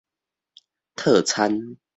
[0.95, 1.77] 套餐